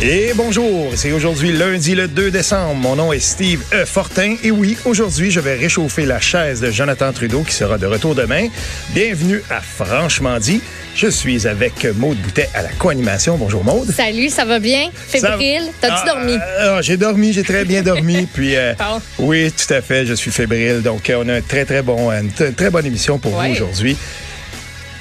[0.00, 2.74] Et bonjour, c'est aujourd'hui lundi le 2 décembre.
[2.74, 3.84] Mon nom est Steve E.
[3.84, 7.86] Fortin et oui, aujourd'hui, je vais réchauffer la chaise de Jonathan Trudeau qui sera de
[7.86, 8.48] retour demain.
[8.90, 10.62] Bienvenue à Franchement dit.
[10.96, 13.36] Je suis avec Maude Boutet à la co-animation.
[13.36, 13.90] Bonjour Maude.
[13.92, 14.88] Salut, ça va bien?
[14.94, 15.70] Fébrile?
[15.80, 16.38] T'as-tu Ah, dormi?
[16.58, 18.26] ah, j'ai dormi, j'ai très bien dormi.
[18.34, 18.72] Puis euh,
[19.18, 20.80] oui, tout à fait, je suis fébrile.
[20.82, 23.48] Donc euh, on a un très très bon, une très bonne émission pour Ouais.
[23.48, 23.96] vous aujourd'hui.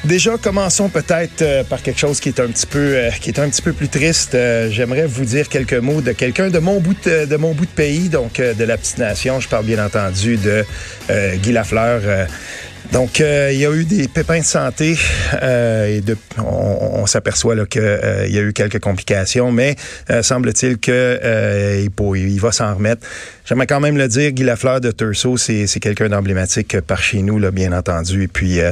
[0.03, 3.37] Déjà, commençons peut-être euh, par quelque chose qui est un petit peu, euh, qui est
[3.39, 4.33] un petit peu plus triste.
[4.33, 7.65] Euh, J'aimerais vous dire quelques mots de quelqu'un de mon bout de, de mon bout
[7.67, 9.39] de pays, donc euh, de la petite nation.
[9.39, 10.65] Je parle bien entendu de
[11.11, 12.01] euh, Guy Lafleur.
[12.03, 12.25] Euh,
[12.91, 14.97] donc, euh, il y a eu des pépins de santé
[15.41, 19.75] euh, et de, on, s'aperçoit qu'il y a eu quelques complications, mais
[20.09, 23.07] euh, semble-t-il que euh, il, pour- il va s'en remettre.
[23.45, 27.39] J'aimerais quand même le dire, Guy Lafleur de Turso, c'est quelqu'un d'emblématique par chez nous,
[27.39, 28.23] là, bien entendu.
[28.23, 28.71] Et puis, euh,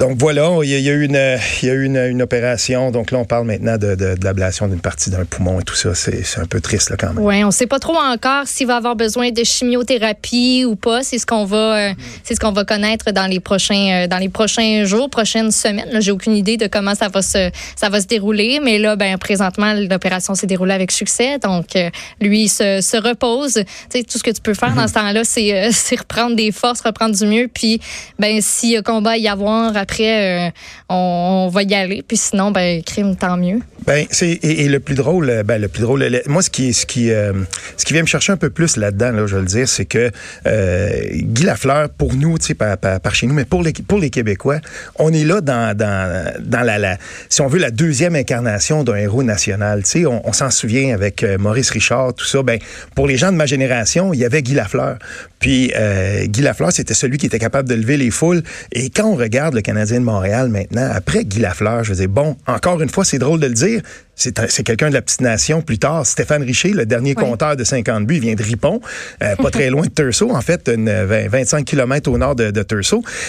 [0.00, 2.90] donc voilà, il y a, eu, une, il y a eu une, une opération.
[2.90, 5.94] Donc là, on parle maintenant de, l'ablation d'une partie d'un poumon et tout ça.
[5.94, 7.22] C'est un peu triste quand même.
[7.22, 11.02] Oui, on sait pas trop encore s'il va avoir besoin de chimiothérapie ou pas.
[11.02, 11.92] C'est ce qu'on va, euh,
[12.24, 16.00] c'est ce qu'on va connaître dans les prochains, euh, dans les prochains jours, prochaines semaines.
[16.00, 19.18] J'ai aucune idée de comment ça va se, ça va se dérouler, mais là, ben
[19.18, 21.38] présentement, l'opération s'est déroulée avec succès.
[21.40, 21.90] Donc, euh,
[22.22, 23.62] lui, se, se repose.
[23.88, 26.52] Sais, tout ce que tu peux faire dans ce temps-là, c'est, euh, c'est reprendre des
[26.52, 27.48] forces, reprendre du mieux.
[27.52, 27.80] Puis,
[28.18, 30.50] ben y a combat à y avoir après, euh,
[30.88, 32.02] on, on va y aller.
[32.06, 33.60] Puis sinon, ben crime, tant mieux.
[33.86, 36.02] Ben, c'est et, et le plus drôle, euh, ben le plus drôle.
[36.04, 37.32] le- moi, ce qui, ce qui, euh,
[37.76, 39.86] ce qui vient me chercher un peu plus là-dedans, là, je vais le dire, c'est
[39.86, 40.10] que
[40.46, 43.72] euh, Guy Lafleur, pour nous, tu sais, par, par, par chez nous, mais pour les,
[43.72, 44.58] pour les Québécois,
[44.96, 48.96] on est là dans, dans, dans la, la, si on veut, la deuxième incarnation d'un
[48.96, 49.82] héros national.
[49.84, 52.42] Tu sais, on, on s'en souvient avec euh, Maurice Richard, tout ça.
[52.42, 52.58] Ben,
[52.94, 53.69] pour les gens de ma génération,
[54.12, 54.98] il y avait Guy Lafleur.
[55.38, 58.42] Puis euh, Guy Lafleur, c'était celui qui était capable de lever les foules.
[58.72, 62.08] Et quand on regarde le Canadien de Montréal maintenant, après Guy Lafleur, je veux dire,
[62.08, 63.80] bon, encore une fois, c'est drôle de le dire,
[64.16, 65.62] c'est un- c'est quelqu'un de la petite nation.
[65.62, 67.24] Plus tard, Stéphane Richer, le dernier Oui.
[67.24, 68.80] compteur de 50 buts, il vient de Ripon,
[69.22, 72.50] euh, pas très loin de Turso, en fait, une 20 25 km au nord de,
[72.50, 72.62] de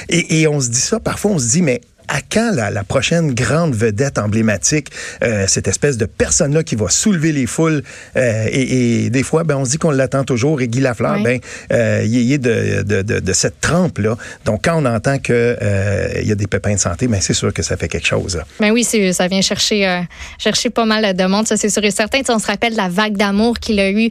[0.09, 3.34] et on se dit ça, parfois on se dit, mais à quand la, la prochaine
[3.34, 4.88] grande vedette emblématique,
[5.23, 7.84] euh, cette espèce de personne-là qui va soulever les foules?
[8.16, 10.61] euh, et, et des fois, ben, on se dit qu'on l'attend toujours.
[10.61, 11.23] Et Guy Lafleur, Oui.
[11.23, 11.40] ben,
[11.73, 14.16] euh, il est- de, de, de, de cette trempe-là.
[14.45, 17.61] Donc, quand on entend qu'il y a des pépins de santé, ben, c'est sûr que
[17.61, 18.41] ça fait quelque chose.
[18.59, 20.01] Ben oui, ça vient chercher,
[20.40, 22.19] chercher pas mal de monde, ça c'est sûr et certain.
[22.19, 24.09] Tu sais, on se rappelle la vague d'amour qu'il a eue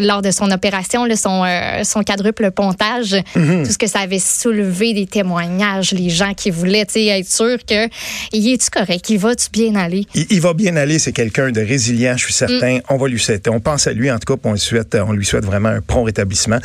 [0.00, 1.44] lors de son opération, là, son,
[1.84, 3.14] son quadruple pontage.
[3.36, 3.66] Mm-hmm.
[3.66, 7.88] Tout ce que ça avait soulevé des témoignages, les gens qui voulaient être sûrs que
[8.32, 10.06] il est-tu correct, il va-tu bien aller?
[10.14, 12.80] Il, il va bien aller, c'est quelqu'un de résilient, je suis certain.
[12.88, 14.94] On va lui souhaiter, on pense à lui en tout cas, puis on lui souhaite,
[14.94, 16.58] on lui souhaite vraiment un prompt rétablissement.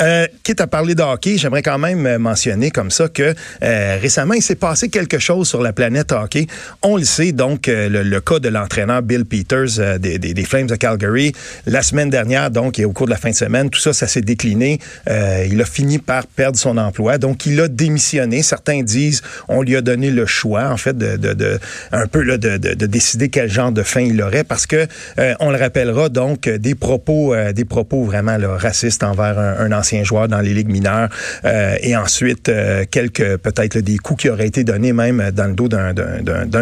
[0.00, 3.98] Euh, quitte à parler de hockey, j'aimerais quand même euh, mentionner comme ça que euh,
[4.00, 6.46] récemment, il s'est passé quelque chose sur la planète hockey.
[6.82, 11.32] On le sait, donc, euh, le, cas de l'entraîneur Bill Peters des, Flames de Calgary.
[11.66, 14.06] La semaine dernière, donc, et au cours de la fin de semaine, tout ça, ça
[14.06, 14.78] s'est décliné.
[15.06, 17.18] Il a fini par perdre son emploi.
[17.18, 18.42] Donc, il a démissionné.
[18.42, 21.58] Certains disent, on lui a donné le choix, en fait, de, de, de-
[21.92, 24.86] un peu là, de, de, de décider quel genre de fin il aurait, parce que
[25.40, 29.72] on le rappellera donc des propos, des propos vraiment là, racistes envers un, un
[30.04, 31.08] joueur dans les ligues mineures,
[31.44, 35.54] euh, et ensuite euh, quelques peut-être des coups qui auraient été donnés même dans le
[35.54, 35.92] dos d'un-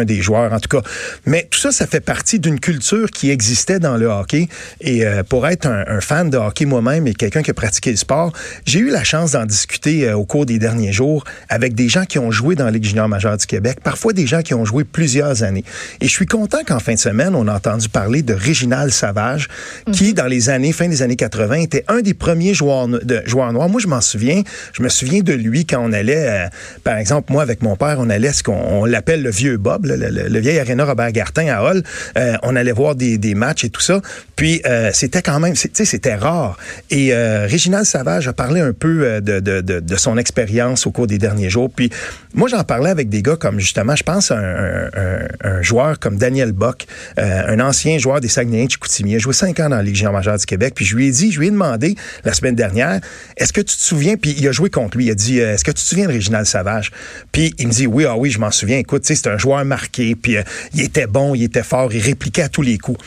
[0.05, 0.87] des joueurs, en tout cas.
[1.25, 4.47] Mais tout ça, ça fait partie d'une culture qui existait dans le hockey.
[4.81, 7.91] Et euh, pour être un, un fan de hockey moi-même et quelqu'un qui a pratiqué
[7.91, 8.33] le sport,
[8.65, 12.19] j'ai eu la chance d'en discuter au cours des derniers jours avec des gens qui
[12.19, 14.83] ont joué dans la Ligue junior majeure du Québec, parfois des gens qui ont joué
[14.83, 15.63] plusieurs années.
[16.01, 19.47] Et je suis content qu'en fin de semaine, on a entendu parler de Réginald Savage,
[19.91, 23.27] qui, dans les années, fin des années 80, était un des premiers joueurs, no- de,
[23.27, 23.51] joueurs.
[23.53, 24.41] Moi, je m'en souviens.
[24.73, 26.47] Je me souviens de lui quand on allait, euh,
[26.83, 29.85] par exemple, moi, avec mon père, on allait, ce qu'on on l'appelle le vieux Bob,
[29.85, 31.83] le, le- le vieil aréna Robert Gartin à Hall.
[32.17, 34.01] Euh, on allait voir des, des matchs et tout ça.
[34.35, 36.57] Puis, euh, c'était quand même, tu sais, c'était rare.
[36.89, 41.17] Et Réginald Savage a parlé un peu de, de, de, son expérience au cours des
[41.17, 41.69] derniers jours.
[41.73, 41.89] Puis,
[42.33, 46.85] moi, j'en parlais avec des gars comme, justement, je pense un, joueur comme Daniel Bock,
[47.17, 49.11] un ancien joueur des Saguenayens de Chicoutimi.
[49.11, 50.73] Il a joué cinq ans dans la Ligue majeure du Québec.
[50.75, 52.99] Puis, je lui ai dit, je lui ai demandé la semaine dernière,
[53.37, 55.53] est-ce que tu te souviens, puis il a joué contre lui, il a dit, euh,
[55.53, 56.91] est-ce que tu te souviens de Réginald Savage?
[57.31, 58.77] Puis, il me dit, oui, ah oui, je m'en souviens.
[58.77, 62.43] Écoute, c'est un joueur marqué, puis euh, il était bon, il était fort, il répliquait
[62.43, 62.99] à tous les coups.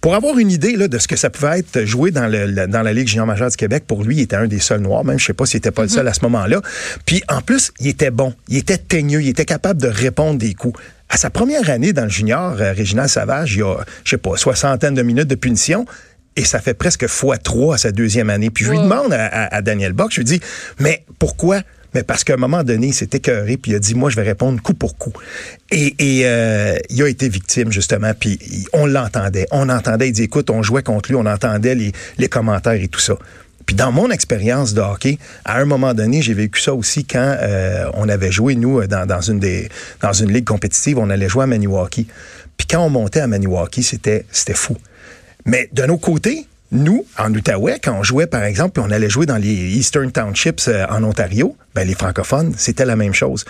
[0.00, 2.66] Pour avoir une idée là, de ce que ça pouvait être joué dans, le, le-
[2.66, 5.02] dans la Ligue junior majeure du Québec, pour lui, il était un des seuls noirs,
[5.02, 6.60] même je sais pas s'il était pas le seul à ce moment-là.
[7.06, 10.52] Puis en plus, il était bon, il était teigneux, il était capable de répondre des
[10.52, 10.78] coups.
[11.08, 14.18] À sa première année dans le junior, euh, Réginald Savage, il y a, je sais
[14.18, 15.86] pas, soixantaine de minutes de punition.
[16.36, 18.50] Et ça fait presque fois trois à sa deuxième année.
[18.50, 18.84] Puis je lui Wow.
[18.84, 20.40] demande à, à- à Daniel Bock, je lui dis,
[20.80, 21.60] mais pourquoi?
[21.94, 24.16] mais parce qu'à un moment donné, il s'est écœuré, puis il a dit, moi, je
[24.16, 25.12] vais répondre coup pour coup.
[25.70, 28.36] Et, et euh, il a été victime, justement, puis
[28.72, 29.46] on l'entendait.
[29.52, 32.88] On entendait, il dit, écoute, on jouait contre lui, on entendait les, les commentaires et
[32.88, 33.14] tout ça.
[33.64, 37.36] Puis dans mon expérience de hockey, à un moment donné, j'ai vécu ça aussi quand
[37.40, 39.68] euh, on avait joué, nous, dans, dans, une des,
[40.02, 42.08] dans une ligue compétitive, on allait jouer à Maniwaki.
[42.56, 44.76] Puis quand on montait à Maniwaki, c'était, c'était fou.
[45.44, 49.10] Mais de nos côtés, nous, en Outaouais, quand on jouait, par exemple, puis on allait
[49.10, 53.44] jouer dans les Eastern Townships euh, en Ontario, ben, les francophones, c'était la même chose.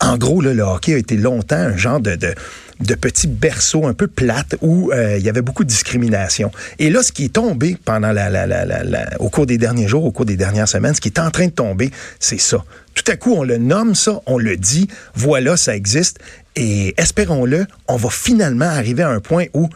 [0.00, 2.34] En gros, là, le hockey a été longtemps un genre de, de,
[2.80, 6.50] de petit berceau un peu plate où euh, il y avait beaucoup de discrimination.
[6.78, 9.88] Et là, ce qui est tombé pendant la, la, la, la, au cours des derniers
[9.88, 12.64] jours, au cours des dernières semaines, ce qui est en train de tomber, c'est ça.
[12.94, 16.18] Tout à coup, on le nomme ça, on le dit, voilà, ça existe,
[16.56, 19.68] et espérons-le, on va finalement arriver à un point où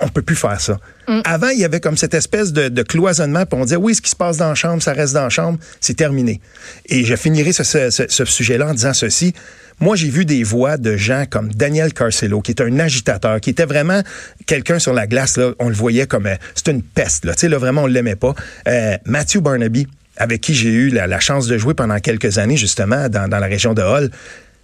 [0.00, 0.78] on peut plus faire ça.
[1.08, 1.20] Mm.
[1.24, 4.02] Avant, il y avait comme cette espèce de, de, cloisonnement, puis on disait, oui, ce
[4.02, 6.40] qui se passe dans la chambre, ça reste dans la chambre, c'est terminé.
[6.86, 9.34] Et je finirai ce, ce, ce sujet-là en disant ceci.
[9.80, 13.50] Moi, j'ai vu des voix de gens comme Daniel Carcelo, qui est un agitateur, qui
[13.50, 14.02] était vraiment
[14.46, 17.40] quelqu'un sur la glace, là, on le voyait comme, euh, c'est une peste, là, tu
[17.40, 18.34] sais, là, vraiment, on l'aimait pas.
[18.68, 22.56] Euh, Matthew Barnaby, avec qui j'ai eu la, la, chance de jouer pendant quelques années,
[22.56, 24.10] justement, dans, dans la région de Hall,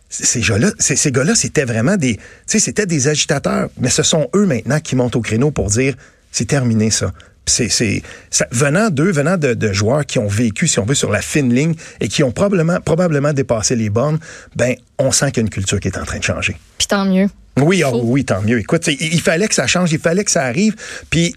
[0.09, 4.29] ces gars-là, ces, gars-là, c'était vraiment des, tu sais, c'était des agitateurs, mais ce sont
[4.35, 5.95] eux maintenant qui montent au créneau pour dire,
[6.33, 7.13] c'est terminé ça.
[7.47, 8.03] C'est,
[8.51, 11.55] venant d'eux, venant de, de, joueurs qui ont vécu, si on veut, sur la fine
[11.55, 14.19] ligne et qui ont probablement, probablement dépassé les bornes,
[14.55, 16.59] ben, on sent qu'il y a une culture qui est en train de changer.
[16.77, 17.27] Puis tant mieux.
[17.57, 18.59] Oui, oh, oui, tant mieux.
[18.59, 20.77] Écoute, il, il fallait que ça change, il fallait que ça arrive.
[21.09, 21.35] Puis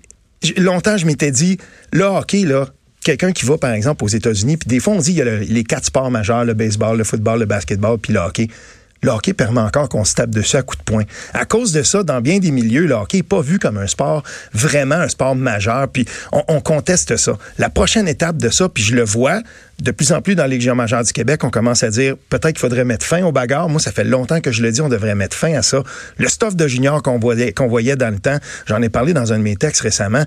[0.57, 1.57] longtemps, je m'étais dit,
[1.93, 2.67] le hockey, là,
[3.03, 5.25] quelqu'un qui va, par exemple, aux États-Unis, puis des fois, on dit il y a
[5.25, 8.47] le, les quatre sports majeurs, le baseball, le football, le basketball, puis le hockey.
[9.09, 11.03] Hockey permet encore qu'on se tape dessus à coups de poing.
[11.33, 13.87] À cause de ça, dans bien des milieux, le hockey n'est pas vu comme un
[13.87, 17.37] sport, vraiment un sport majeur, puis on, on, conteste ça.
[17.57, 19.41] La prochaine étape de ça, puis je le vois,
[19.81, 22.59] de plus en plus dans les majeure du Québec, on commence à dire peut-être qu'il
[22.59, 23.67] faudrait mettre fin aux bagarres.
[23.67, 25.81] Moi, ça fait longtemps que je le dis, on devrait mettre fin à ça.
[26.17, 28.37] Le stuff de junior qu'on voyait dans le temps,
[28.67, 30.23] j'en ai parlé dans un de mes textes récemment,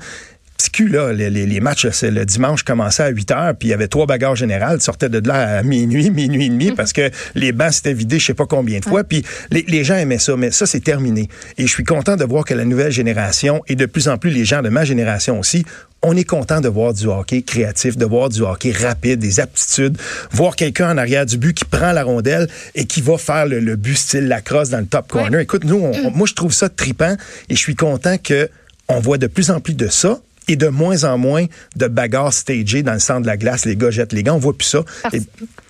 [0.56, 3.71] petit cul, là, les, les matchs, c'est le dimanche commençait à 8 heures, puis il
[3.71, 7.11] y avait trois bagarres générales, sortaient de là à minuit, minuit et demi, parce que
[7.35, 10.19] les bancs s'étaient vidés je sais pas combien de fois, puis les, les, gens aimaient
[10.19, 11.29] ça, mais ça, c'est terminé.
[11.59, 14.31] Et je suis content de voir que la nouvelle génération, et de plus en plus
[14.31, 15.65] les gens de ma génération aussi,
[16.05, 19.97] on est content de voir du hockey créatif, de voir du hockey rapide, des aptitudes,
[20.31, 23.59] voir quelqu'un en arrière du but qui prend la rondelle et qui va faire le,
[23.59, 25.39] le but style lacrosse dans le top corner.
[25.39, 25.43] Ouais.
[25.43, 27.17] Écoute, nous, on, moi, je trouve ça tripant
[27.49, 28.51] et je suis content que
[28.89, 31.46] on voit de plus en plus de ça et de moins en moins
[31.76, 33.64] de bagarres stagées dans le centre de la glace.
[33.64, 34.85] Les gars jettent les gants, on voit plus ça.
[35.02, 35.23] Parce, et...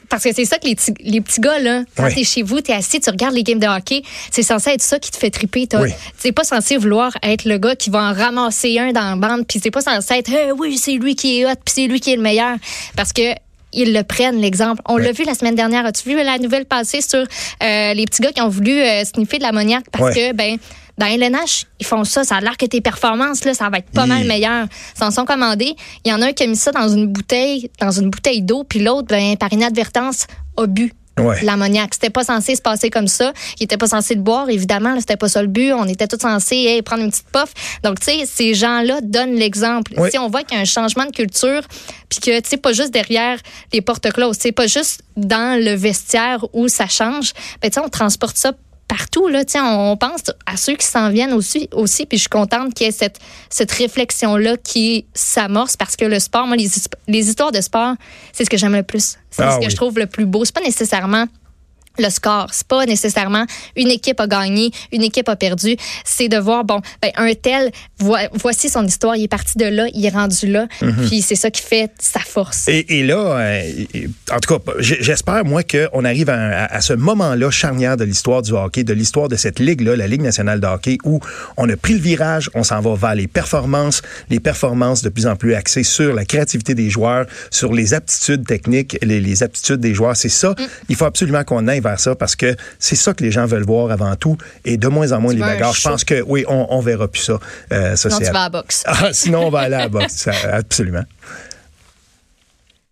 [0.09, 2.15] parce que c'est ça que les, les, petits gars, là, quand oui.
[2.15, 4.99] t'es chez vous, t'es assis, tu regardes les games de hockey, c'est censé être ça
[4.99, 5.69] qui te fait triper.
[5.75, 5.91] Oui.
[6.21, 9.47] T'es pas censé vouloir être le gars qui va en ramasser un dans la bande,
[9.47, 12.01] puis c'est pas censé être hey, oui, c'est lui qui est hot, puis c'est lui
[12.01, 12.57] qui est le meilleur.
[12.97, 13.35] Parce que
[13.75, 14.81] ils le prennent, l'exemple.
[14.89, 15.03] On ouais.
[15.03, 15.85] l'a vu la semaine dernière.
[15.85, 19.39] As-tu vu la nouvelle passée sur euh, les petits gars qui ont voulu euh, sniffer
[19.39, 20.31] de l'ammoniaque parce ouais.
[20.31, 20.59] que, ben,
[20.99, 22.25] dans LNH, ils font ça.
[22.25, 24.67] Ça a l'air que tes performances, là, ça va être pas mal meilleur.
[24.99, 25.75] S'en sont commandés.
[26.05, 28.43] Il y en a un qui a mis ça dans une bouteille, dans une bouteille
[28.43, 30.27] d'eau, puis l'autre, ben, par inadvertance,
[30.57, 30.93] a bu.
[31.19, 31.43] Ouais.
[31.43, 31.95] L'ammoniaque.
[31.95, 33.33] C'était pas censé se passer comme ça.
[33.61, 34.99] Il était pas censé le boire, évidemment.
[34.99, 35.73] C'était pas ça le but.
[35.73, 37.53] On était tous censés hey, prendre une petite puff.
[37.85, 39.93] Donc, tu sais, ces gens-là donnent l'exemple.
[39.97, 40.11] Ouais.
[40.11, 41.63] Si on voit qu'il y a un changement de culture,
[42.09, 43.39] puis que, tu sais, pas juste derrière
[43.73, 47.33] les portes closes, c'est pas juste dans le vestiaire où ça change,
[47.63, 48.53] ben, tu sais, on transporte ça
[48.97, 49.27] partout.
[49.27, 52.07] Là, on pense à ceux qui s'en viennent aussi, aussi.
[52.07, 53.19] Puis je suis contente qu'il y ait cette,
[53.51, 56.69] cette réflexion-là qui s'amorce parce que le sport, moi, les,
[57.09, 57.95] les histoires de sport,
[58.33, 59.17] c'est ce que j'aime le plus.
[59.31, 59.71] C'est ah, ce que oui.
[59.71, 60.45] je trouve le plus beau.
[60.45, 61.27] C'est pas nécessairement
[61.99, 62.49] le score.
[62.53, 63.47] C'est pas nécessairement
[63.77, 65.77] une équipe a gagné, une équipe a perdu.
[66.05, 69.67] C'est de voir, bon, ben, un tel, vo voici son histoire, il est parti de
[69.67, 70.67] là, il est rendu là.
[70.81, 71.09] Mm -hmm.
[71.09, 72.69] Puis c'est ça qui fait sa force.
[72.69, 73.63] Et, et là, euh,
[74.33, 78.53] en tout cas, j'espère, moi, qu'on arrive à, à, ce moment-là charnière de l'histoire du
[78.53, 81.21] hockey, de l'histoire de cette ligue-là, la Ligue nationale de hockey, où
[81.57, 85.27] on a pris le virage, on s'en va vers les performances, les performances de plus
[85.27, 89.81] en plus axées sur la créativité des joueurs, sur les aptitudes techniques, les, les aptitudes
[89.81, 90.17] des joueurs.
[90.17, 90.51] C'est ça.
[90.51, 90.67] Mm.
[90.91, 93.65] Il faut absolument qu'on aille vers ça parce que c'est ça que les gens veulent
[93.65, 95.75] voir avant tout et de moins en moins tu les bagarres.
[95.75, 97.39] Je pense que oui, on, on verra plus ça.
[97.73, 98.83] Euh, ça sinon, tu vas à la boxe.
[98.87, 100.29] Ah, sinon, on va aller à la boxe.
[100.53, 101.05] absolument.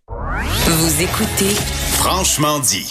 [0.07, 1.55] Vous écoutez
[1.93, 2.85] Franchement dit.